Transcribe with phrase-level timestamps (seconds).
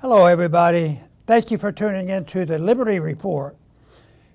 [0.00, 0.98] Hello, everybody.
[1.26, 3.54] Thank you for tuning in to the Liberty Report.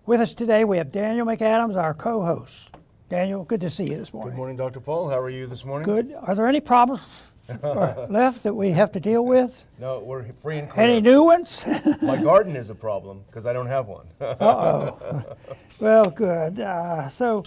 [0.06, 2.76] With us today, we have Daniel McAdams, our co host.
[3.10, 4.34] Daniel, good to see you this morning.
[4.34, 4.80] Good morning, Dr.
[4.80, 5.10] Paul.
[5.10, 5.84] How are you this morning?
[5.84, 6.14] Good.
[6.22, 7.02] Are there any problems
[7.64, 9.66] left that we have to deal with?
[9.80, 10.86] No, we're free and clear.
[10.86, 11.66] Any new ones?
[12.04, 14.06] My garden is a problem because I don't have one.
[14.22, 15.36] Uh-oh.
[15.80, 16.60] well, good.
[16.60, 17.44] Uh, so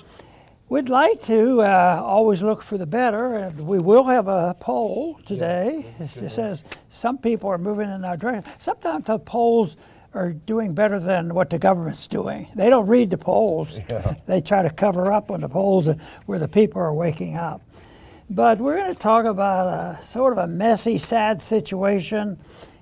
[0.69, 5.21] we'd like to uh, always look for the better, and we will have a poll
[5.25, 5.87] today.
[5.99, 8.53] it says some people are moving in our direction.
[8.59, 9.77] Sometimes the polls
[10.15, 12.49] are doing better than what the government's doing.
[12.55, 13.79] They don't read the polls.
[13.91, 14.15] Yeah.
[14.27, 15.89] They try to cover up on the polls
[16.27, 17.63] where the people are waking up.
[18.31, 22.39] But we're going to talk about a sort of a messy, sad situation.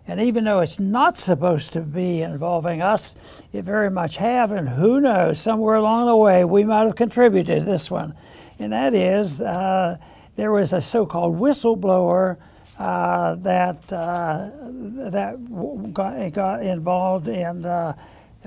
[0.08, 3.16] And even though it's not supposed to be involving us,
[3.52, 4.52] it very much have.
[4.52, 8.14] And who knows, somewhere along the way, we might have contributed to this one.
[8.58, 9.98] And that is, uh,
[10.36, 12.36] there was a so-called whistleblower
[12.78, 14.50] uh, that uh,
[15.10, 17.64] that got, got involved in.
[17.64, 17.94] Uh,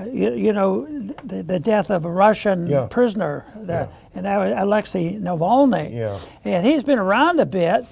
[0.06, 0.86] you, you, know,
[1.26, 2.88] the, the, death of a Russian yeah.
[2.90, 3.88] prisoner, yeah.
[4.16, 5.94] and that was Alexei Navalny.
[5.94, 6.18] Yeah.
[6.46, 7.86] And he's been around a bit,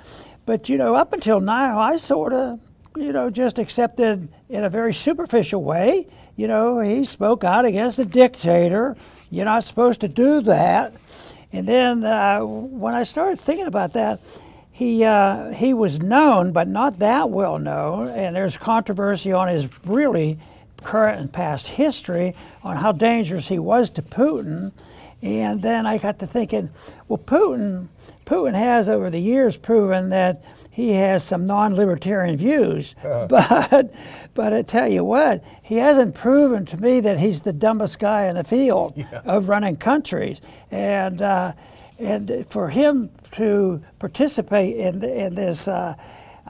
[0.46, 2.62] but you know, up until now, I sort of,
[3.00, 6.08] you know, just accepted in a very superficial way.
[6.36, 8.96] You know, he spoke out against a dictator.
[9.30, 10.94] You're not supposed to do that.
[11.52, 14.20] And then uh, when I started thinking about that,
[14.72, 19.68] he uh, he was known, but not that well known, and there's controversy on his
[19.86, 20.38] really
[20.84, 24.72] current and past history on how dangerous he was to Putin.
[25.24, 26.70] And then I got to thinking,
[27.08, 27.88] well, Putin
[28.28, 30.44] Putin has over the years proven that
[30.78, 33.26] he has some non-libertarian views, uh.
[33.26, 33.92] but
[34.36, 38.26] but I tell you what, he hasn't proven to me that he's the dumbest guy
[38.28, 39.22] in the field yeah.
[39.26, 40.40] of running countries,
[40.70, 41.54] and uh,
[41.98, 45.96] and for him to participate in in this uh,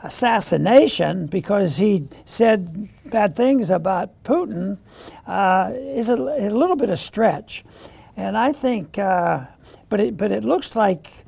[0.03, 4.77] assassination because he said bad things about Putin
[5.25, 7.63] uh, is a, a, little bit of stretch,
[8.17, 9.45] and I think, uh,
[9.87, 11.23] but it but it looks like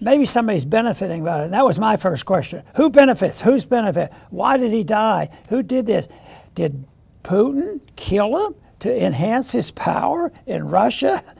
[0.00, 1.44] maybe somebody's benefiting about it.
[1.44, 3.40] And that was my first question: Who benefits?
[3.40, 4.12] Who's benefit?
[4.30, 5.30] Why did he die?
[5.48, 6.08] Who did this?
[6.54, 6.86] Did
[7.22, 11.22] Putin kill him to enhance his power in Russia?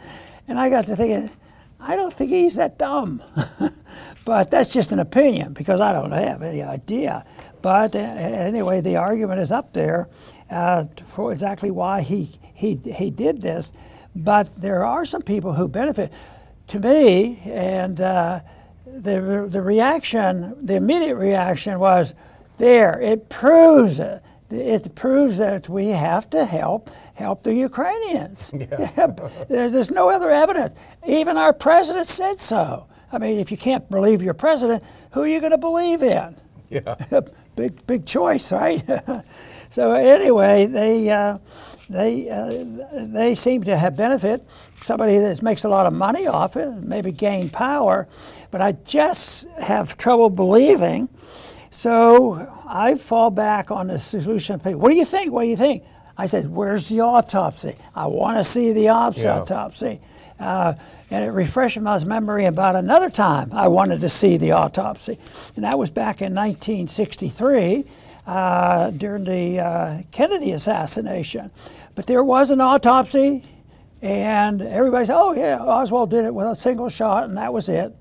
[0.51, 1.29] And I got to thinking,
[1.79, 3.23] I don't think he's that dumb.
[4.25, 7.25] but that's just an opinion because I don't have any idea.
[7.63, 10.09] But uh, anyway, the argument is up there
[10.51, 13.73] uh, for exactly why he, he, he did this.
[14.15, 16.13] But there are some people who benefit.
[16.69, 18.41] To me, and uh,
[18.85, 22.15] the, the reaction, the immediate reaction was
[22.59, 24.23] there, it proves it.
[24.51, 28.53] It proves that we have to help help the Ukrainians.
[28.55, 28.67] Yeah.
[29.49, 30.75] there's, there's no other evidence.
[31.07, 32.87] Even our president said so.
[33.13, 36.37] I mean, if you can't believe your president, who are you going to believe in?
[36.71, 36.97] Yeah.
[37.57, 38.83] big big choice, right?
[39.71, 41.39] so anyway, they uh,
[41.89, 44.47] they uh, they seem to have benefit.
[44.85, 48.07] Somebody that makes a lot of money off it, maybe gain power,
[48.51, 51.09] but I just have trouble believing.
[51.71, 54.61] So I fall back on the solution.
[54.61, 55.33] What do you think?
[55.33, 55.85] What do you think?
[56.17, 57.77] I said, "Where's the autopsy?
[57.95, 58.95] I want to see the yeah.
[58.95, 60.01] autopsy."
[60.39, 60.75] Uh,
[61.11, 65.19] and it refreshed my memory about another time I wanted to see the autopsy.
[65.57, 67.85] And that was back in 1963
[68.27, 71.51] uh, during the uh, Kennedy assassination.
[71.99, 73.43] But there was an autopsy,
[74.01, 77.69] and everybody said, oh, yeah, Oswald did it with a single shot, and that was
[77.69, 77.93] it.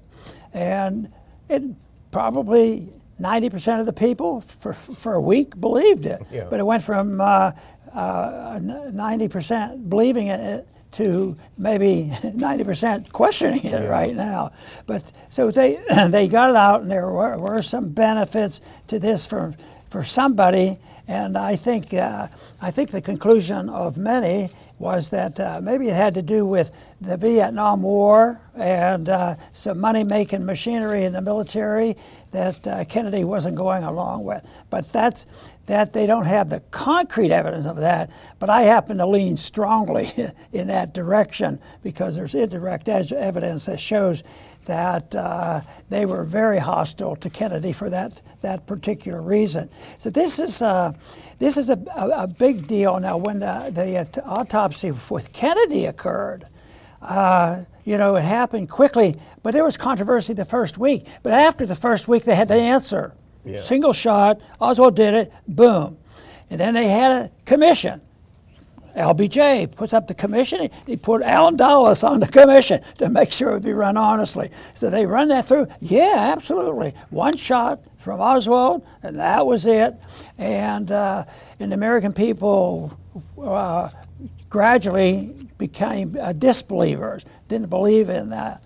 [0.53, 1.11] And
[1.49, 1.63] it
[2.11, 6.21] probably 90% of the people for, for a week believed it.
[6.31, 6.45] Yeah.
[6.47, 7.53] But it went from uh,
[7.91, 14.51] 90% uh, believing it to maybe 90% questioning it right now.
[14.85, 19.25] But so they they got it out, and there were, were some benefits to this
[19.25, 19.55] for
[19.89, 20.77] for somebody.
[21.07, 22.27] And I think uh,
[22.61, 26.71] I think the conclusion of many was that uh, maybe it had to do with
[27.01, 31.95] the Vietnam War and uh, some money making machinery in the military
[32.31, 34.45] that uh, Kennedy wasn't going along with.
[34.69, 35.25] But that's
[35.67, 40.09] that they don't have the concrete evidence of that, but I happen to lean strongly
[40.53, 44.23] in that direction because there's indirect evidence that shows
[44.67, 49.69] that uh, they were very hostile to Kennedy for that, that particular reason.
[49.97, 50.93] So this is, uh,
[51.39, 52.99] this is a, a, a, big deal.
[52.99, 56.45] Now, when the, the autopsy with Kennedy occurred,
[57.01, 61.07] uh, you know, it happened quickly, but there was controversy the first week.
[61.23, 63.13] But after the first week, they had the answer.
[63.45, 63.57] Yeah.
[63.57, 65.97] Single shot, Oswald did it, boom.
[66.49, 68.01] And then they had a commission.
[68.97, 70.69] LBJ puts up the commission.
[70.85, 74.51] He put Allen Dulles on the commission to make sure it would be run honestly.
[74.73, 75.67] So they run that through.
[75.79, 76.93] Yeah, absolutely.
[77.09, 79.95] One shot from Oswald, and that was it.
[80.37, 81.25] And, uh,
[81.59, 82.97] and the American people
[83.41, 83.89] uh,
[84.49, 88.63] gradually became uh, disbelievers, didn't believe in that.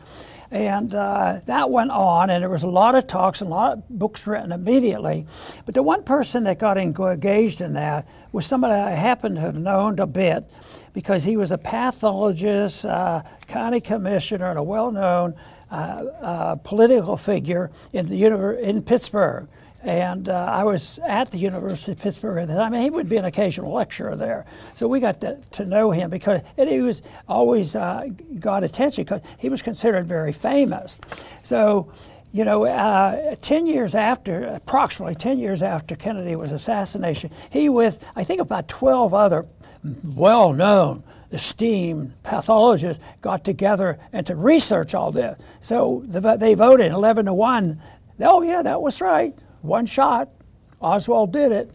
[0.51, 3.77] And uh, that went on, and there was a lot of talks and a lot
[3.77, 5.25] of books written immediately.
[5.65, 9.55] But the one person that got engaged in that was somebody I happened to have
[9.55, 10.43] known a bit
[10.93, 15.35] because he was a pathologist, uh, county commissioner, and a well known
[15.71, 19.47] uh, uh, political figure in, the in Pittsburgh.
[19.83, 22.73] And uh, I was at the University of Pittsburgh at the time.
[22.73, 24.45] he would be an occasional lecturer there.
[24.75, 28.07] So we got to, to know him because he was always uh,
[28.39, 30.99] got attention because he was considered very famous.
[31.41, 31.91] So,
[32.31, 38.05] you know, uh, 10 years after, approximately 10 years after Kennedy was assassinated, he with,
[38.15, 39.47] I think, about 12 other
[40.03, 45.41] well known esteemed pathologists got together and to research all this.
[45.61, 47.81] So the, they voted 11 to 1.
[48.19, 50.29] Oh, yeah, that was right one shot.
[50.81, 51.71] Oswald did it.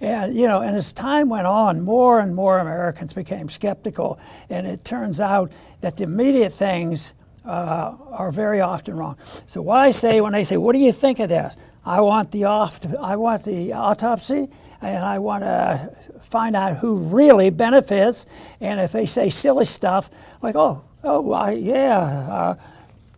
[0.00, 4.18] And, you know, and as time went on, more and more Americans became skeptical.
[4.48, 5.52] And it turns out
[5.82, 7.12] that the immediate things
[7.44, 9.18] uh, are very often wrong.
[9.46, 11.54] So what I say when they say, what do you think of this?
[11.84, 14.48] I want the, off, I want the autopsy
[14.80, 18.24] and I want to find out who really benefits.
[18.60, 20.08] And if they say silly stuff,
[20.40, 22.54] like, oh, oh, I, yeah, uh,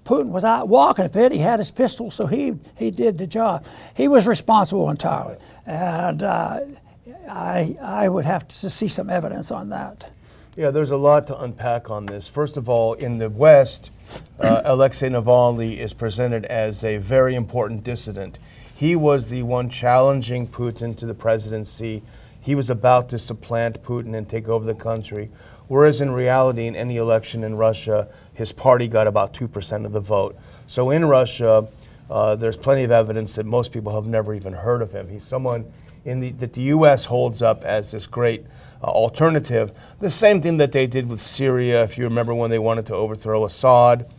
[0.05, 1.33] Putin was out walking a bit.
[1.33, 3.65] He had his pistol, so he, he did the job.
[3.97, 5.37] He was responsible entirely.
[5.65, 6.61] And uh,
[7.29, 10.11] I, I would have to see some evidence on that.
[10.57, 12.29] Yeah, there's a lot to unpack on this.
[12.29, 13.91] First of all, in the West,
[14.39, 18.39] uh, Alexei Navalny is presented as a very important dissident.
[18.75, 22.03] He was the one challenging Putin to the presidency.
[22.41, 25.31] He was about to supplant Putin and take over the country.
[25.69, 28.09] Whereas in reality, in any election in Russia,
[28.43, 30.37] his party got about 2% of the vote.
[30.67, 31.69] So in Russia,
[32.11, 35.09] uh, there's plenty of evidence that most people have never even heard of him.
[35.09, 35.65] He's someone
[36.05, 37.05] the, that the U.S.
[37.05, 38.45] holds up as this great
[38.83, 39.71] uh, alternative.
[40.01, 42.97] The same thing that they did with Syria, if you remember when they wanted to
[42.97, 44.11] overthrow Assad.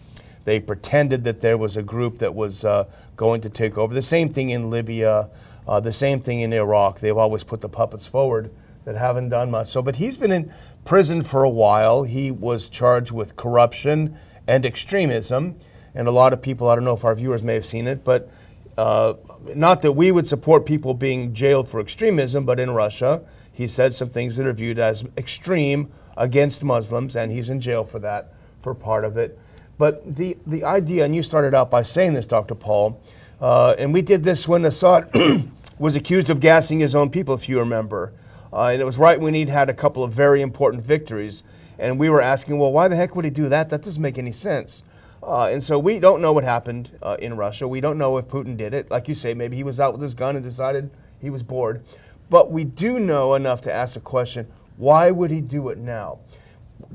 [0.46, 2.86] They pretended that there was a group that was uh,
[3.18, 3.94] going to take over.
[3.94, 5.30] The same thing in Libya,
[5.68, 7.02] uh, the same thing in Iraq.
[7.02, 8.52] They've always put the puppets forward
[8.86, 9.68] that haven't done much.
[9.68, 10.52] So, but he's been in
[10.86, 12.04] prison for a while.
[12.04, 15.56] He was charged with corruption and extremism.
[15.96, 18.04] And a lot of people, I don't know if our viewers may have seen it,
[18.04, 18.30] but
[18.78, 19.14] uh,
[19.56, 23.22] not that we would support people being jailed for extremism, but in Russia,
[23.52, 27.84] he said some things that are viewed as extreme against Muslims, and he's in jail
[27.84, 29.38] for that, for part of it.
[29.78, 32.56] But the, the idea, and you started out by saying this, Dr.
[32.56, 33.00] Paul,
[33.40, 35.10] uh, and we did this when Assad
[35.80, 38.14] was accused of gassing his own people, if you remember.
[38.54, 41.44] Uh, and it was right when he'd had a couple of very important victories.
[41.80, 43.72] And we were asking, well, why the heck would he do that?
[43.72, 44.84] That doesn't make any sense.
[45.24, 47.68] Uh, and so we don't know what happened uh, in Russia.
[47.68, 48.92] We don't know if Putin did it.
[48.92, 51.84] Like you say, maybe he was out with his gun and decided he was bored.
[52.30, 54.48] But we do know enough to ask the question
[54.78, 56.20] why would he do it now?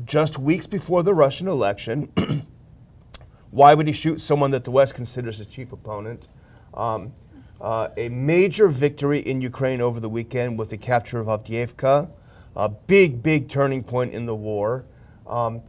[0.04, 2.12] Just weeks before the Russian election,
[3.50, 6.28] why would he shoot someone that the West considers his chief opponent?
[6.74, 7.12] Um,
[7.60, 12.08] uh, a major victory in Ukraine over the weekend with the capture of Avdiivka,
[12.54, 14.84] a big, big turning point in the war.
[15.26, 15.62] Um,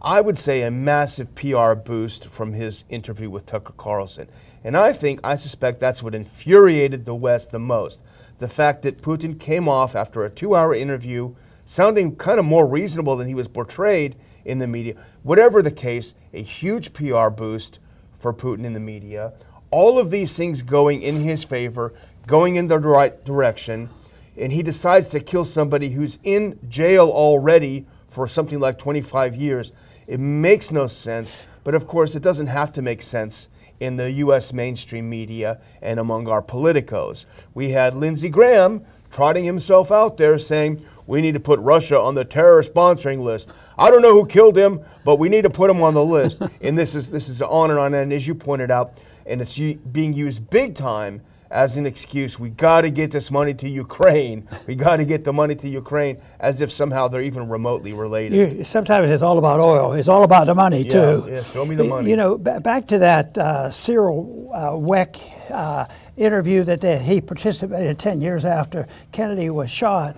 [0.00, 4.28] I would say a massive PR boost from his interview with Tucker Carlson.
[4.64, 8.00] And I think, I suspect that's what infuriated the West the most.
[8.38, 12.66] The fact that Putin came off after a two hour interview sounding kind of more
[12.66, 14.94] reasonable than he was portrayed in the media.
[15.22, 17.78] Whatever the case, a huge PR boost
[18.18, 19.32] for Putin in the media
[19.72, 21.92] all of these things going in his favor,
[22.28, 23.88] going in the right direction,
[24.36, 29.72] and he decides to kill somebody who's in jail already for something like 25 years.
[30.06, 33.48] It makes no sense, but of course, it doesn't have to make sense
[33.80, 34.52] in the U.S.
[34.52, 37.24] mainstream media and among our politicos.
[37.54, 42.14] We had Lindsey Graham trotting himself out there saying, we need to put Russia on
[42.14, 43.50] the terror sponsoring list.
[43.78, 46.42] I don't know who killed him, but we need to put him on the list.
[46.60, 47.94] and this is this is on and on.
[47.94, 48.94] And as you pointed out,
[49.26, 52.38] and it's being used big time as an excuse.
[52.38, 54.48] We got to get this money to Ukraine.
[54.66, 58.34] We got to get the money to Ukraine, as if somehow they're even remotely related.
[58.34, 59.92] You, sometimes it's all about oil.
[59.92, 61.28] It's all about the money yeah, too.
[61.30, 62.08] Yeah, show me the money.
[62.08, 65.86] You know, b- back to that uh, Cyril uh, Wecht uh,
[66.16, 70.16] interview that, he participated in ten years after Kennedy was shot.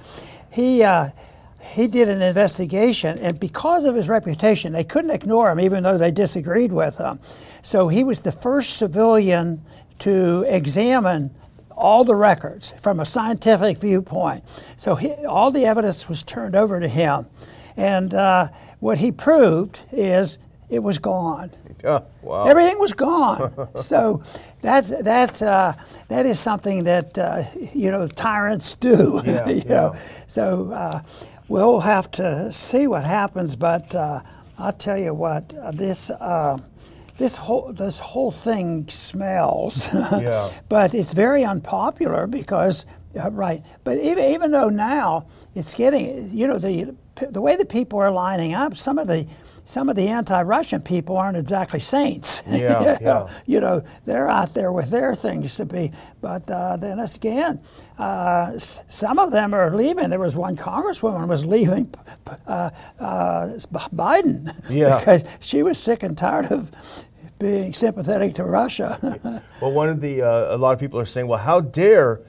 [0.52, 1.10] He uh,
[1.64, 5.98] he did an investigation, and because of his reputation, they couldn't ignore him, even though
[5.98, 7.18] they disagreed with him.
[7.62, 9.62] So he was the first civilian
[10.00, 11.30] to examine
[11.70, 14.44] all the records from a scientific viewpoint.
[14.76, 17.26] So he, all the evidence was turned over to him.
[17.76, 18.48] And uh,
[18.80, 20.38] what he proved is
[20.70, 21.50] it was gone.
[21.82, 22.44] Yeah, wow.
[22.44, 23.68] Everything was gone.
[23.76, 24.22] so
[24.60, 25.74] that's that uh,
[26.08, 27.44] that is something that uh,
[27.74, 29.20] you know tyrants do.
[29.24, 29.68] Yeah, you yeah.
[29.68, 29.96] know?
[30.26, 31.02] So uh,
[31.48, 33.56] we'll have to see what happens.
[33.56, 34.20] But uh,
[34.58, 36.10] I'll tell you what uh, this.
[36.10, 36.58] Uh,
[37.16, 40.50] this whole this whole thing smells, Yeah.
[40.68, 42.86] but it's very unpopular because
[43.16, 43.64] uh, right.
[43.84, 46.92] But even even though now it's getting, you know, the
[47.30, 49.28] the way the people are lining up, some of the
[49.66, 52.42] some of the anti-Russian people aren't exactly saints.
[52.54, 53.34] Yeah, you, know, yeah.
[53.46, 55.90] you know, they're out there with their things to be.
[56.20, 57.60] But uh, then again,
[57.98, 60.10] uh, s- some of them are leaving.
[60.10, 61.92] There was one congresswoman was leaving
[62.46, 63.46] uh, uh,
[63.94, 64.98] Biden Yeah.
[64.98, 66.70] because she was sick and tired of
[67.38, 69.42] being sympathetic to Russia.
[69.60, 72.20] Well, one of the uh, a lot of people are saying, well, how dare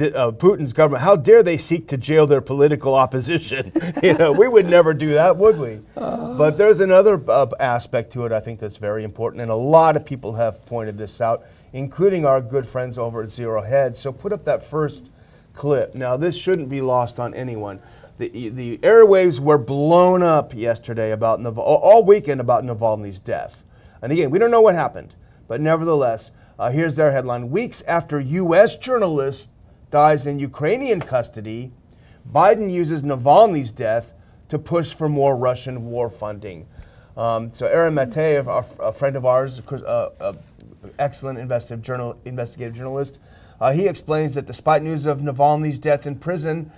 [0.00, 1.04] the, uh, Putin's government?
[1.04, 3.72] How dare they seek to jail their political opposition?
[4.02, 5.80] you know, we would never do that, would we?
[5.94, 8.32] but there's another uh, aspect to it.
[8.32, 12.24] I think that's very important, and a lot of people have pointed this out, including
[12.24, 13.96] our good friends over at Zero Hedge.
[13.96, 15.10] So put up that first
[15.54, 15.94] clip.
[15.94, 17.80] Now, this shouldn't be lost on anyone.
[18.18, 23.64] The, the airwaves were blown up yesterday about Nav- all weekend about Navalny's death.
[24.02, 25.14] And again, we don't know what happened,
[25.46, 28.76] but nevertheless, uh, here's their headline: Weeks after U.S.
[28.76, 29.49] journalist
[29.90, 31.72] dies in Ukrainian custody,
[32.30, 34.12] Biden uses Navalny's death
[34.48, 36.66] to push for more Russian war funding.
[37.16, 38.38] Um, so Aaron Maté,
[38.80, 40.32] a friend of ours, uh,
[40.98, 43.18] excellent investigative, journal, investigative journalist,
[43.60, 46.72] uh, he explains that despite news of Navalny's death in prison,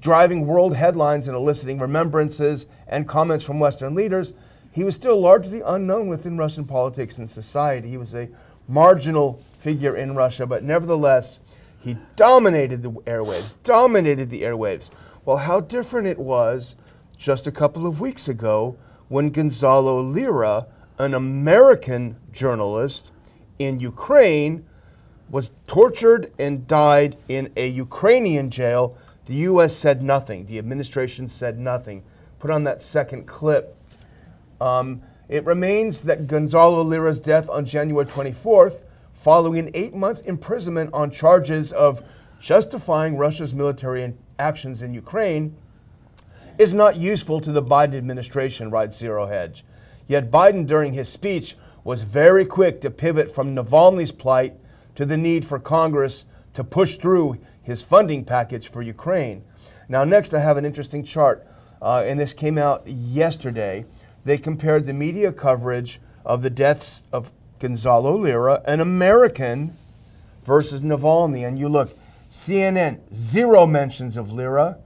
[0.00, 4.34] driving world headlines and eliciting remembrances and comments from Western leaders,
[4.72, 7.88] he was still largely unknown within Russian politics and society.
[7.88, 8.28] He was a
[8.68, 11.38] marginal figure in Russia, but nevertheless,
[11.86, 14.90] he dominated the airwaves, dominated the airwaves.
[15.24, 16.74] Well, how different it was
[17.16, 18.76] just a couple of weeks ago
[19.06, 20.66] when Gonzalo Lira,
[20.98, 23.12] an American journalist
[23.60, 24.66] in Ukraine,
[25.30, 28.98] was tortured and died in a Ukrainian jail.
[29.26, 29.76] The U.S.
[29.76, 30.46] said nothing.
[30.46, 32.02] The administration said nothing.
[32.40, 33.78] Put on that second clip.
[34.60, 38.82] Um, it remains that Gonzalo Lira's death on January 24th,
[39.16, 42.00] following an eight month imprisonment on charges of
[42.40, 45.56] justifying Russia's military actions in Ukraine,
[46.58, 49.64] is not useful to the Biden administration, writes Zero Hedge.
[50.06, 54.54] Yet Biden, during his speech, was very quick to pivot from Navalny's plight
[54.94, 59.44] to the need for Congress to push through his funding package for Ukraine.
[59.88, 61.46] Now, next, I have an interesting chart,
[61.82, 63.84] uh, and this came out yesterday.
[64.24, 69.76] They compared the media coverage of the deaths of Gonzalo Lira, an American,
[70.46, 71.46] versus Navalny.
[71.46, 71.96] And you look,
[72.30, 74.78] CNN, zero mentions of Lira,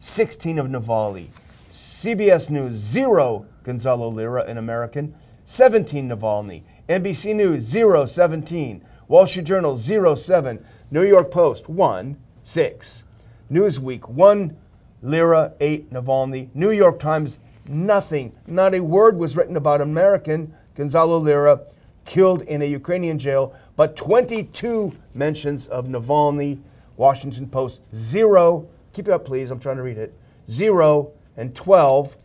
[0.00, 1.28] 16 of Navalny.
[1.70, 5.14] CBS News, zero Gonzalo Lira, an American,
[5.46, 6.62] 17 Navalny.
[6.88, 8.84] NBC News, zero, 17.
[9.08, 10.64] Wall Street Journal, zero, 7.
[10.90, 13.04] New York Post, 1, 6.
[13.50, 14.56] Newsweek, 1
[15.02, 16.48] Lira, 8 Navalny.
[16.54, 17.38] New York Times,
[17.68, 18.32] nothing.
[18.46, 21.60] Not a word was written about American Gonzalo Lira
[22.04, 26.60] killed in a Ukrainian jail, but 22 mentions of Navalny.
[26.96, 28.68] Washington Post, zero.
[28.92, 29.50] Keep it up, please.
[29.50, 30.14] I'm trying to read it.
[30.48, 32.16] Zero and 12.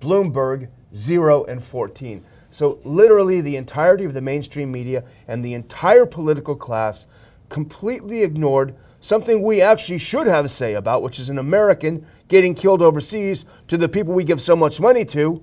[0.00, 2.24] Bloomberg, zero and 14.
[2.50, 7.06] So, literally, the entirety of the mainstream media and the entire political class
[7.48, 12.54] completely ignored something we actually should have a say about, which is an American getting
[12.54, 15.42] killed overseas to the people we give so much money to,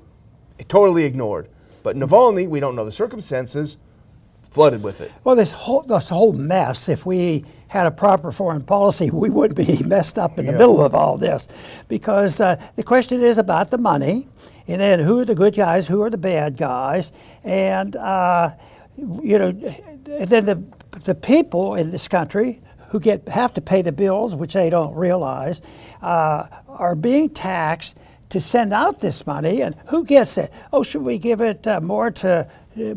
[0.68, 1.48] totally ignored.
[1.86, 3.78] But Navalny, we don't know the circumstances,
[4.50, 5.12] flooded with it.
[5.24, 6.90] Well, this whole this whole mess.
[6.90, 10.58] If we had a proper foreign policy, we would be messed up in the Yeah.
[10.58, 11.48] middle of all this,
[11.88, 14.28] because uh, the question is about the money,
[14.68, 17.12] and then who are the good guys, who are the bad guys,
[17.44, 18.50] and uh,
[18.98, 20.64] you know, and then the
[21.04, 24.96] the people in this country who get have to pay the bills, which they don't
[24.96, 25.62] realize,
[26.02, 27.96] uh, are being taxed
[28.36, 30.52] to send out this money, and who gets it?
[30.74, 32.46] Oh, should we give it uh, more to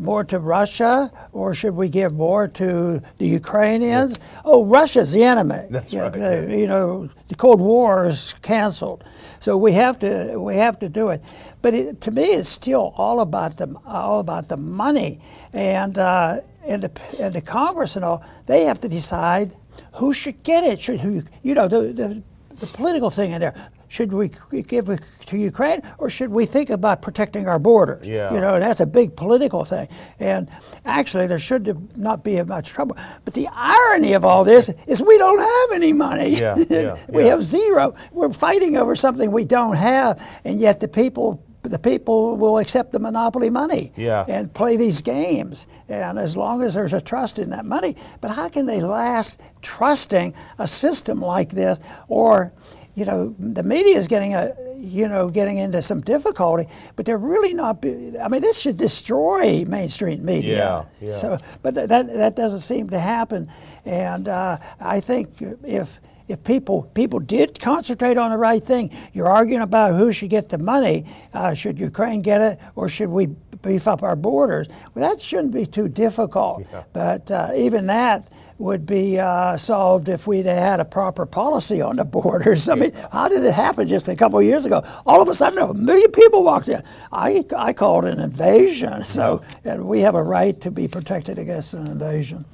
[0.01, 4.19] more to Russia, or should we give more to the Ukrainians?
[4.43, 5.61] Oh, Russia's the enemy.
[5.69, 9.05] That's You know, right, uh, You know, the Cold War is canceled,
[9.39, 11.23] so we have to we have to do it.
[11.61, 15.21] But it, to me, it's still all about the all about the money,
[15.53, 18.25] and uh, and the and the Congress and all.
[18.45, 19.53] They have to decide
[19.93, 20.81] who should get it.
[20.81, 22.23] Should who you know the the,
[22.59, 23.55] the political thing in there.
[23.89, 24.29] Should we
[24.61, 28.07] give it to Ukraine, or should we think about protecting our borders?
[28.07, 28.31] Yeah.
[28.31, 29.87] You know, and that's a big political thing.
[30.19, 30.47] And
[30.85, 32.95] actually, there should not be much trouble.
[33.25, 36.39] But the irony of all this is we don't have any money.
[36.39, 37.95] Yeah, yeah, we have zero.
[38.11, 42.93] We're fighting over something we don't have, and yet the people the people will accept
[42.93, 44.23] the monopoly money Yeah.
[44.29, 45.67] and play these games.
[45.89, 49.41] And as long as there's a trust in that money, but how can they last
[49.61, 51.77] trusting a system like this?
[52.07, 52.53] Or,
[52.99, 57.17] you know, the media is getting a, you know, getting into some difficulty, but they're
[57.17, 57.81] really not.
[57.81, 60.57] be- I mean, this should destroy mainstream media.
[61.01, 61.13] Yeah, yeah.
[61.15, 63.49] So, but that that doesn't seem to happen,
[63.85, 69.29] and uh, I think if if people people did concentrate on the right thing, you're
[69.29, 71.05] arguing about who should get the money.
[71.33, 73.27] Uh, should Ukraine get it, or should we
[73.61, 74.67] beef up our borders?
[74.93, 76.63] Well, that shouldn't be too difficult.
[76.93, 81.95] But uh, even that would be uh, solved if we'd had a proper policy on
[81.95, 82.67] the borders.
[82.67, 84.83] I mean, how did it happen just a couple of years ago?
[85.05, 86.83] All of a sudden, a million people walked in.
[87.11, 89.03] I, I call it an invasion.
[89.09, 92.45] So, and we have a right to be protected against an invasion.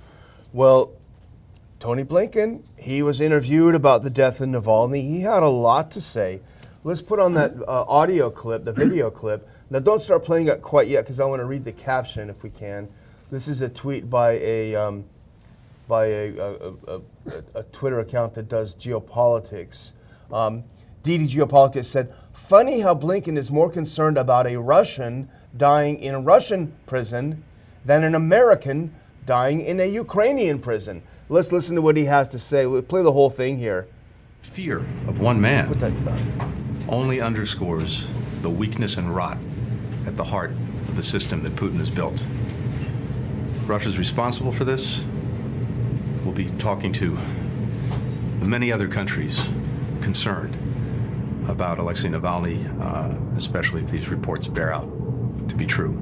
[0.53, 0.93] Well,
[1.79, 5.01] Tony Blinken, he was interviewed about the death of Navalny.
[5.01, 6.39] He had a lot to say.
[6.83, 9.50] Let's put on that uh, audio clip, the video clip.
[9.69, 12.41] Now, don't start playing it quite yet because I want to read the caption if
[12.41, 12.88] we can.
[13.31, 15.03] This is a tweet by a um,
[15.88, 17.01] by a, a, a,
[17.56, 19.92] a, Twitter account that does geopolitics.
[20.32, 20.63] Um,
[21.04, 26.20] DD Geopolitics said, "Funny how Blinken is more concerned about a Russian dying in a
[26.20, 27.44] Russian prison
[27.86, 32.39] than an American dying in a Ukrainian prison." Let's listen to what he has to
[32.39, 32.65] say.
[32.65, 33.88] We'll play the whole thing here.
[34.44, 35.68] Fear of one man
[36.88, 38.08] only underscores
[38.42, 39.38] the weakness and rot
[40.06, 42.25] at the heart of the system that Putin has built.
[43.65, 45.04] Russia's responsible for this.
[46.25, 47.15] We'll be talking to
[48.39, 49.46] the many other countries
[50.01, 50.58] concerned
[51.48, 54.89] about Alexei Navalny, uh, especially if these reports bear out
[55.50, 55.96] to be true.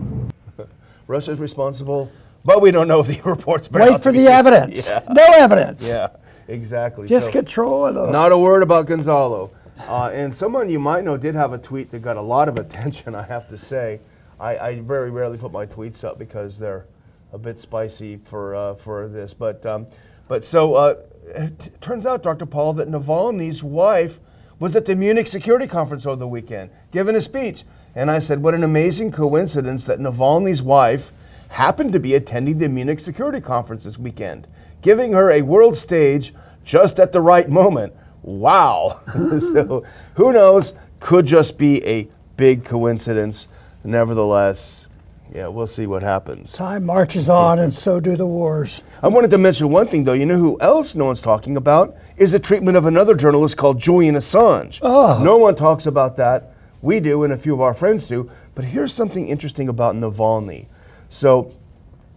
[1.07, 2.09] Russia's responsible,
[2.45, 3.67] but we don't know if the reports.
[3.67, 4.33] bear out Wait for to the true.
[4.33, 4.87] evidence.
[4.89, 5.91] Yeah, No evidence.
[5.91, 6.07] yeah,
[6.47, 7.05] exactly.
[7.07, 8.09] Just So- control of the.
[8.09, 9.51] Not a word about Gonzalo.
[9.87, 12.57] Uh, and someone you might know did have a tweet that got a lot of
[12.59, 13.99] attention, I have to say.
[14.39, 16.85] I, I very rarely put my tweets up because they're
[17.33, 19.33] a bit spicy for, uh, for this.
[19.33, 19.87] But, um,
[20.27, 20.95] but so uh,
[21.35, 22.45] it turns out, Dr.
[22.45, 24.19] Paul, that Navalny's wife
[24.59, 27.63] was at the Munich Security Conference over the weekend giving a speech.
[27.95, 31.11] And I said, what an amazing coincidence that Navalny's wife
[31.49, 34.47] happened to be attending the Munich Security Conference this weekend,
[34.81, 37.93] giving her a world stage just at the right moment.
[38.21, 39.01] Wow.
[39.13, 39.83] so
[40.15, 40.73] who knows?
[40.99, 43.47] Could just be a big coincidence.
[43.83, 44.87] Nevertheless,
[45.33, 46.53] yeah, we'll see what happens.
[46.53, 48.83] Time marches on, and so do the wars.
[49.01, 50.13] I wanted to mention one thing, though.
[50.13, 53.81] You know who else no one's talking about is the treatment of another journalist called
[53.81, 54.79] Julian Assange.
[55.23, 56.53] No one talks about that.
[56.83, 58.29] We do, and a few of our friends do.
[58.53, 60.67] But here's something interesting about Navalny.
[61.09, 61.51] So,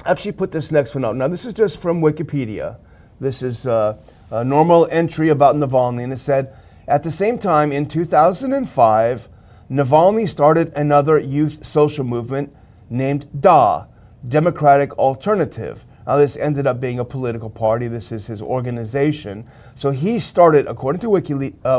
[0.05, 1.16] actually, put this next one out.
[1.16, 2.76] Now, this is just from Wikipedia.
[3.18, 3.96] This is uh,
[4.31, 6.55] a normal entry about Navalny, and it said,
[6.87, 9.29] at the same time, in 2005,
[9.70, 12.55] Navalny started another youth social movement
[12.90, 13.87] named DA,
[14.27, 15.85] Democratic Alternative.
[16.07, 17.88] Now, this ended up being a political party.
[17.88, 19.46] This is his organization.
[19.75, 21.20] So he started, according to uh,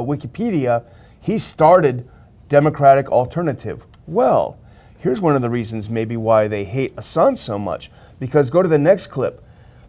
[0.01, 0.83] Wikipedia,
[1.19, 2.07] he started
[2.49, 3.85] Democratic Alternative.
[4.05, 4.57] Well,
[4.99, 7.89] here's one of the reasons maybe why they hate Assange so much.
[8.19, 9.43] Because go to the next clip.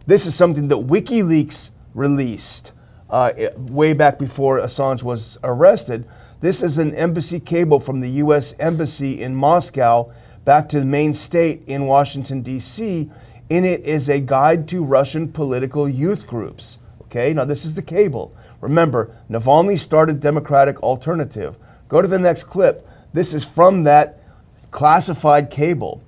[0.05, 2.71] This is something that WikiLeaks released
[3.09, 6.05] uh, way back before Assange was arrested.
[6.41, 8.53] This is an embassy cable from the U.S.
[8.59, 10.13] Embassy in Moscow
[10.49, 13.07] back to the main state in Washington, D.C.
[13.51, 16.79] In it is a guide to Russian political youth groups.
[17.03, 18.35] Okay, now this is the cable.
[18.59, 21.55] Remember, Navalny started Democratic Alternative.
[21.87, 22.89] Go to the next clip.
[23.13, 24.23] This is from that
[24.71, 26.01] classified cable.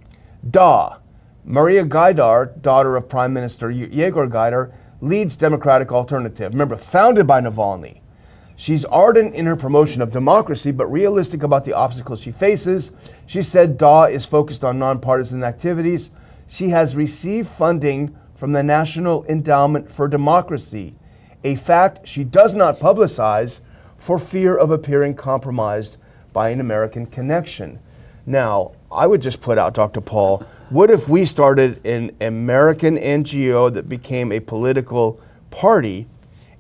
[0.50, 0.98] Da,
[1.46, 6.52] Maria Gaidar, daughter of Prime Minister Yegor Gaidar, leads Democratic Alternative.
[6.52, 8.02] Remember, founded by Navalny.
[8.62, 12.92] She's ardent in her promotion of democracy, but realistic about the obstacles she faces.
[13.26, 16.12] She said DAW is focused on nonpartisan activities.
[16.48, 20.94] She has received funding from the National Endowment for Democracy,
[21.44, 23.62] a fact she does not publicize
[23.98, 25.98] for fear of appearing compromised
[26.32, 27.80] by an American connection.
[28.28, 30.02] Now, I would just put out, Dr.
[30.02, 35.20] Paul, what if we started an American NGO that became a political
[35.50, 36.06] party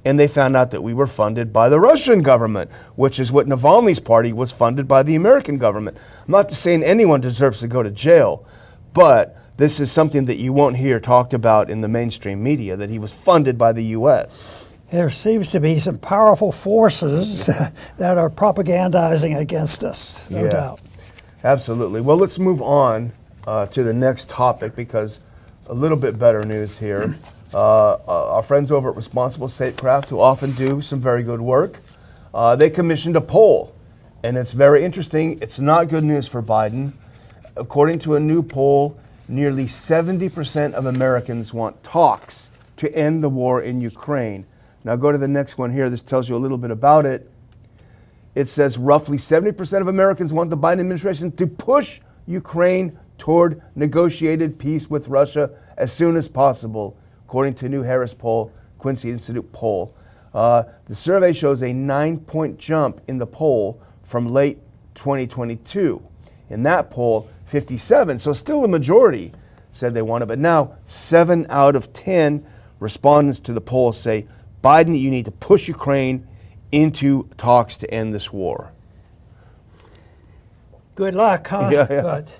[0.03, 3.47] and they found out that we were funded by the Russian government, which is what
[3.47, 5.97] Navalny's party was funded by the American government.
[6.25, 8.45] I'm not to saying anyone deserves to go to jail,
[8.93, 12.89] but this is something that you won't hear talked about in the mainstream media that
[12.89, 14.67] he was funded by the U.S.
[14.91, 17.45] There seems to be some powerful forces
[17.97, 20.49] that are propagandizing against us, no Yeah.
[20.49, 20.81] doubt.
[21.43, 22.01] Absolutely.
[22.01, 23.11] Well, let's move on
[23.47, 25.19] uh, to the next topic because
[25.67, 27.15] a little bit better news here.
[27.53, 31.79] Uh, uh, our friends over at Responsible Statecraft, who often do some very good work,
[32.33, 33.75] uh, they commissioned a poll.
[34.23, 35.37] And it's very interesting.
[35.41, 36.93] It's not good news for Biden.
[37.57, 43.61] According to a new poll, nearly 70% of Americans want talks to end the war
[43.61, 44.45] in Ukraine.
[44.83, 45.89] Now go to the next one here.
[45.89, 47.29] This tells you a little bit about it.
[48.33, 54.57] It says roughly 70% of Americans want the Biden administration to push Ukraine toward negotiated
[54.57, 56.97] peace with Russia as soon as possible,
[57.31, 59.95] according to a new Harris poll, Quincy Institute poll.
[60.33, 64.57] Uh, the survey shows a nine point jump in the poll from late
[64.95, 66.03] 2022.
[66.49, 69.31] In that poll, 57, so still a majority,
[69.71, 70.27] said they want it.
[70.27, 72.45] But now, seven out of 10
[72.81, 74.27] respondents to the poll say,
[74.61, 76.27] Biden, you need to push Ukraine
[76.73, 78.73] into talks to end this war.
[80.95, 81.69] Good luck, huh?
[81.71, 82.01] Yeah, yeah.
[82.01, 82.33] But,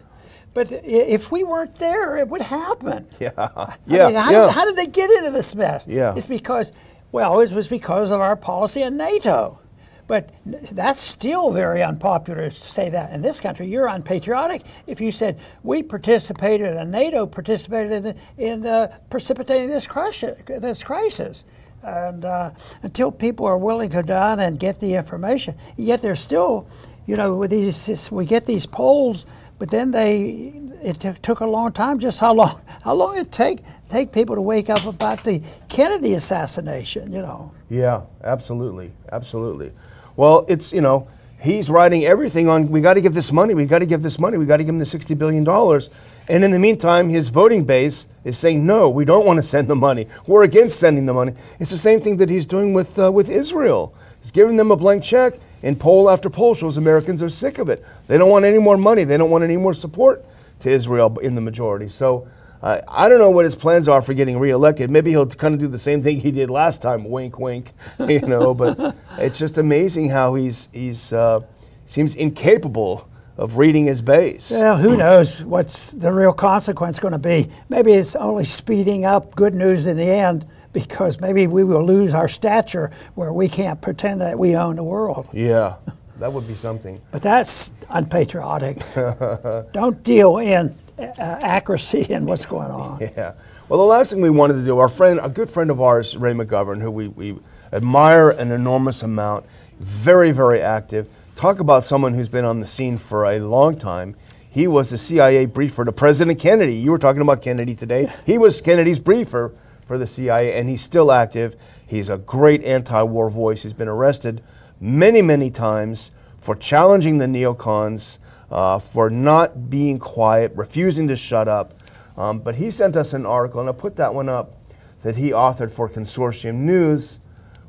[0.54, 3.08] but if we weren't there, it would happen.
[3.20, 4.46] Yeah, I yeah, mean, how, yeah.
[4.46, 5.88] Did, how did they get into this mess?
[5.88, 6.14] Yeah.
[6.16, 6.72] It's because,
[7.12, 9.60] well, it was because of our policy in NATO.
[10.08, 13.68] But that's still very unpopular to say that in this country.
[13.68, 19.88] You're unpatriotic if you said we participated and NATO participated in, in uh, precipitating this
[19.88, 20.42] crisis.
[20.46, 21.46] This crisis.
[21.82, 22.52] And uh,
[22.84, 26.68] until people are willing to go down and get the information, yet they're still,
[27.06, 29.26] you know, with these, we get these polls,
[29.62, 32.00] but then they, it t- took a long time.
[32.00, 32.60] Just how long?
[32.84, 37.12] How long it take take people to wake up about the Kennedy assassination?
[37.12, 37.52] You know.
[37.70, 39.72] Yeah, absolutely, absolutely.
[40.16, 41.08] Well, it's you know
[41.40, 42.70] he's writing everything on.
[42.70, 43.54] We got to give this money.
[43.54, 44.40] We got to give this money.
[44.40, 45.92] We got to give him the sixty billion dollars.
[46.28, 48.90] And in the meantime, his voting base is saying no.
[48.90, 50.08] We don't want to send the money.
[50.26, 51.36] We're against sending the money.
[51.60, 53.94] It's the same thing that he's doing with uh, with Israel.
[54.22, 57.70] He's giving them a blank check, and poll after poll shows Americans are sick of
[57.70, 57.84] it.
[58.08, 59.04] They don't want any more money.
[59.04, 60.26] They don't want any more support
[60.62, 61.88] to Israel in the majority.
[61.88, 62.28] So.
[62.64, 64.92] Uh, I don't know what his plans are for getting reelected.
[64.92, 67.10] Maybe he'll kind of do the same thing he did last time.
[67.10, 67.74] Wink, wink.
[68.08, 71.40] You know, but it's just amazing how he's he's uh,
[71.88, 74.52] seems incapable of reading his base.
[74.52, 77.50] Well, who knows what's the real consequence going to be?
[77.70, 82.14] Maybe it's only speeding up good news in the end because maybe we will lose
[82.14, 85.28] our stature where we can't pretend that we own the world.
[85.42, 85.76] Yeah,
[86.20, 87.02] that would be something.
[87.12, 88.82] But that's unpatriotic.
[89.74, 93.00] Don't deal in uh, accuracy in what's going on.
[93.02, 93.34] Yeah.
[93.70, 96.16] Well, the last thing we wanted to do, our friend, a good friend of ours,
[96.16, 97.40] Ray McGovern, who we, we
[97.74, 99.46] admire an enormous amount,
[99.80, 101.08] very, very active.
[101.36, 104.16] Talk about someone who's been on the scene for a long time.
[104.50, 106.76] He was the CIA briefer to President Kennedy.
[106.76, 108.12] You were talking about Kennedy today.
[108.26, 109.54] He was Kennedy's briefer
[109.92, 111.58] for the CIA, and he's still active.
[111.86, 113.64] He's a great anti war voice.
[113.64, 114.42] He's been arrested
[114.80, 118.18] many, many times for challenging the neocons,
[118.50, 121.74] uh, for not being quiet, refusing to shut up.
[122.16, 124.56] Um, but he sent us an article, and I put that one up
[125.04, 127.20] that he authored for Consortium News,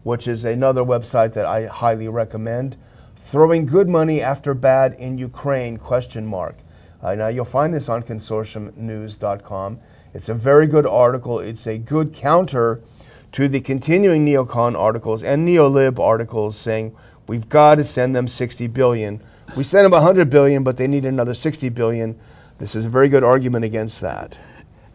[0.05, 2.77] which is another website that I highly recommend.
[3.17, 5.77] Throwing good money after bad in Ukraine?
[5.77, 6.55] Question mark.
[7.03, 9.81] Uh, now you'll find this on consortiumnews.com.
[10.15, 11.39] It's a very good article.
[11.39, 12.81] It's a good counter
[13.33, 16.95] to the continuing neocon articles and neolib articles saying
[17.27, 19.23] we've got to send them 60 billion.
[19.57, 22.19] We sent them 100 billion, but they need another 60 billion.
[22.59, 24.37] This is a very good argument against that.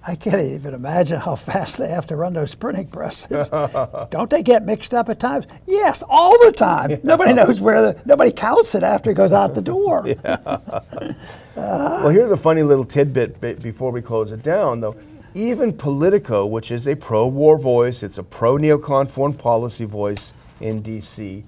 [0.08, 3.50] I can't even imagine how fast they have to run those printing presses.
[4.10, 5.48] Don't they get mixed up at times?
[5.66, 6.98] Yes, all the time.
[7.04, 10.08] Nobody knows where the nobody counts it after it goes out the door.
[11.60, 12.02] Ah.
[12.04, 14.96] Well, here's a funny little tidbit be- before we close it down, though.
[15.34, 20.34] Even Politico, which is a pro war voice, it's a pro neocon foreign policy voice
[20.62, 21.44] in D.C.,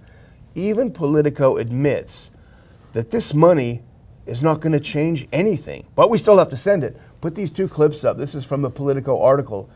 [0.55, 2.31] even Politico admits
[2.93, 3.83] that this money
[4.25, 6.99] is not going to change anything, but we still have to send it.
[7.21, 8.17] Put these two clips up.
[8.17, 9.69] This is from a Politico article.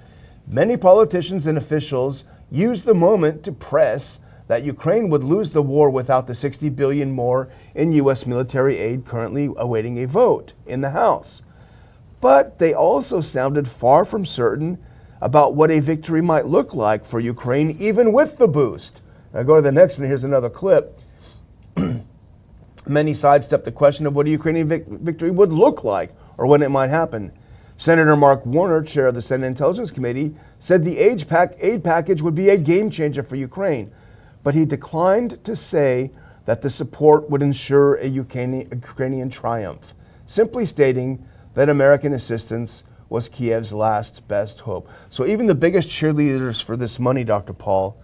[0.47, 5.89] Many politicians and officials used the moment to press that Ukraine would lose the war
[5.89, 10.91] without the 60 billion more in US military aid currently awaiting a vote in the
[10.91, 11.41] House.
[12.21, 14.77] But they also sounded far from certain
[15.21, 19.01] about what a victory might look like for Ukraine even with the boost.
[19.34, 20.08] Now go to the next one.
[20.08, 20.99] Here's another clip.
[22.88, 26.62] Many sidestepped the question of what a Ukrainian vic- victory would look like or when
[26.62, 27.32] it might happen.
[27.78, 32.22] Senator Mark Warner, chair of the Senate Intelligence Committee, said the aid, pack- aid package
[32.22, 33.91] would be a game changer for Ukraine,
[34.43, 36.12] but he declined to say
[36.46, 39.93] that the support would ensure a Ukrainian, Ukrainian triumph,
[40.28, 44.89] simply stating that American assistance was Kiev's last best hope.
[45.10, 47.54] So even the biggest cheerleaders for this money, Dr.
[47.54, 47.98] Paul,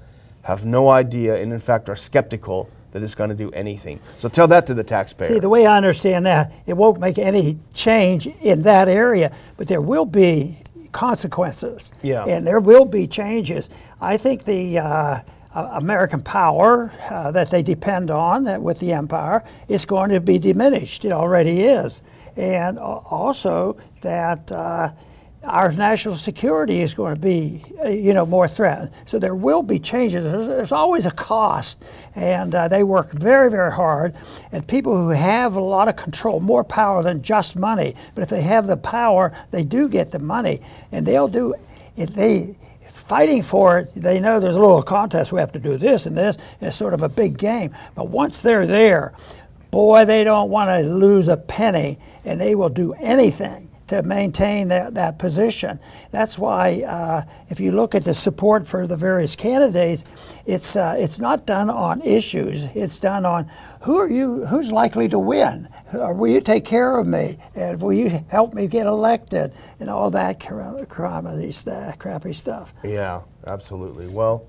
[0.43, 3.99] have no idea and in fact are skeptical that it's going to do anything.
[4.17, 5.29] So tell that to the taxpayer.
[5.29, 9.67] See, the way I understand that, it won't make any change in that area, but
[9.67, 10.57] there will be
[10.91, 11.91] consequences.
[12.01, 12.25] Yeah.
[12.25, 13.69] And there will be changes.
[14.01, 15.19] I think the, uh,
[15.53, 20.19] uh, American power uh, that they depend on that with the empire is going to
[20.19, 21.05] be diminished.
[21.05, 22.03] It already is.
[22.35, 24.91] And also that uh,
[25.43, 28.91] our national security is going to be, uh, you know, more threatened.
[29.05, 30.25] So there will be changes.
[30.25, 31.83] There's, there's always a cost,
[32.15, 34.15] and uh, they work very, very hard.
[34.51, 38.29] And people who have a lot of control, more power than just money, but if
[38.29, 40.59] they have the power, they do get the money,
[40.91, 41.55] and they'll do
[41.95, 42.13] it.
[42.13, 42.57] They
[42.91, 43.91] fighting for it.
[43.95, 45.31] They know there's a little contest.
[45.31, 46.37] We have to do this and this.
[46.61, 47.71] It's sort of a big game.
[47.95, 49.13] But once they're there,
[49.71, 54.67] boy, they don't want to lose a penny, and they will do anything to maintain
[54.67, 55.79] that, that position.
[56.11, 60.05] That's why, uh, if you look at the support for the various candidates,
[60.45, 62.65] it's uh, it's not done on issues.
[62.75, 63.49] It's done on
[63.81, 65.67] who are you, who's likely to win.
[65.93, 70.11] Will you take care of me, and will you help me get elected, and all
[70.11, 71.97] that crappy stuff.
[71.99, 72.73] Crappy stuff.
[72.83, 74.07] Yeah, absolutely.
[74.07, 74.45] Well,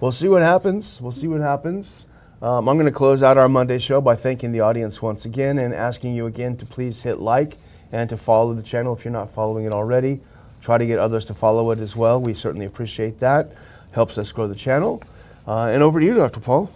[0.00, 1.00] we'll see what happens.
[1.00, 2.06] We'll see what happens.
[2.40, 5.58] Um, I'm going to close out our Monday show by thanking the audience once again
[5.58, 7.56] and asking you again to please hit like
[7.92, 10.20] and to follow the channel if you're not following it already.
[10.60, 12.20] Try to get others to follow it as well.
[12.20, 13.52] We certainly appreciate that.
[13.92, 15.02] Helps us grow the channel.
[15.46, 16.40] Uh, and over to you, Dr.
[16.40, 16.70] Paul.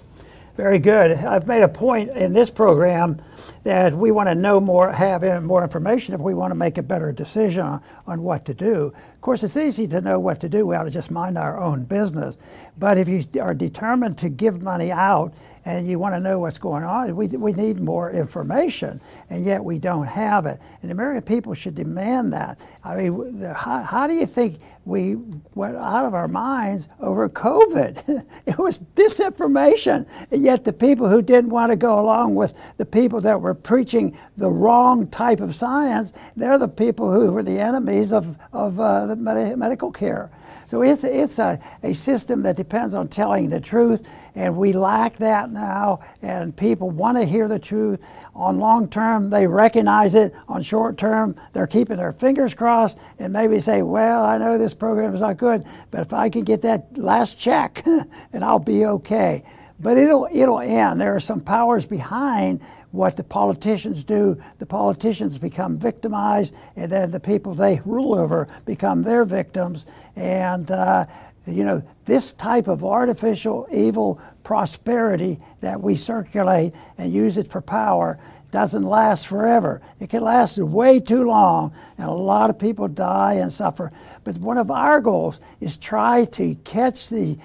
[0.57, 1.13] Very good.
[1.13, 3.21] I've made a point in this program
[3.65, 6.83] that we want to know more, have more information if we want to make a
[6.83, 8.93] better decision on, on what to do.
[9.15, 10.67] Of course, it's easy to know what to do.
[10.67, 12.37] We ought to just mind our own business.
[12.79, 15.33] But if you are determined to give money out
[15.65, 19.63] and you want to know what's going on, we, we need more information, and yet
[19.63, 20.59] we don't have it.
[20.81, 22.61] And the American people should demand that.
[22.83, 25.17] I mean, how, how do you think we
[25.55, 28.25] went out of our minds over COVID?
[28.47, 32.87] it was disinformation, and yet the people who didn't want to go along with the
[32.87, 37.59] people that were preaching the wrong type of science, they're the people who were the
[37.59, 40.31] enemies of, of uh, the med- medical care.
[40.71, 45.17] So it's, it's a, a system that depends on telling the truth, and we lack
[45.17, 47.99] that now, and people want to hear the truth.
[48.37, 50.33] On long term, they recognize it.
[50.47, 54.70] On short term, they're keeping their fingers crossed and maybe say, Well, I know this
[54.75, 57.83] program is not good, but if I can get that last check,
[58.33, 59.43] and I'll be okay.
[59.81, 61.01] But it'll, it'll end.
[61.01, 64.39] There are some powers behind what the politicians do.
[64.59, 69.87] The politicians become victimized, and then the people they rule over become their victims.
[70.17, 71.07] And, uh,
[71.47, 77.63] you know, this type of artificial evil prosperity that we circulate and use it for
[77.63, 78.19] power
[78.51, 79.81] doesn't last forever.
[79.99, 83.93] It can last way too long, and a lot of people die and suffer.
[84.25, 87.39] But one of our goals is try to catch the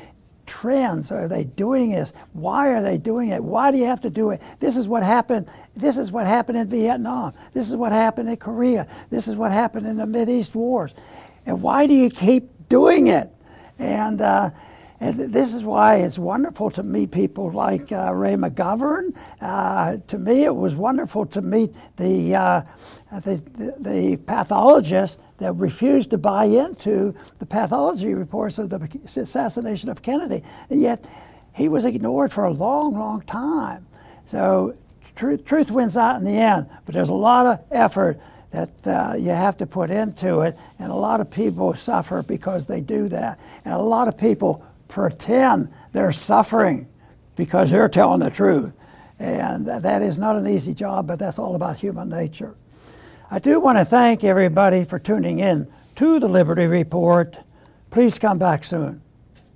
[0.46, 2.14] trends are they doing this?
[2.34, 3.44] Why are they doing it?
[3.44, 4.42] Why do you have to do it?
[4.60, 5.48] This is what happened.
[5.76, 7.34] This is what happened in Vietnam.
[7.52, 8.88] This is what happened in Korea.
[9.10, 10.94] This is what happened in the Mideast wars.
[11.46, 13.32] And why do you keep doing it?
[13.80, 14.52] And uh,
[15.00, 19.16] and this is why it's wonderful to meet people like uh, Ray McGovern.
[19.42, 22.62] Uh, to me, it was wonderful to meet the, uh,
[23.12, 29.90] the, the, the, pathologist that refused to buy into the pathology reports of the assassination
[29.90, 30.42] of Kennedy.
[30.70, 31.06] And yet,
[31.54, 33.86] he was ignored for a long, long time.
[34.26, 34.78] So,
[35.16, 38.20] tr- truth wins out in the end, but there's a lot of effort
[38.52, 42.66] that uh, you have to put into it, and a lot of people suffer because
[42.66, 43.38] they do that.
[43.66, 46.88] And a lot of people pretend they're suffering
[47.36, 48.74] because they're telling the truth.
[49.20, 52.56] And that is not an easy job, but that's all about human nature.
[53.32, 57.38] I do want to thank everybody for tuning in to the Liberty Report.
[57.90, 59.02] Please come back soon.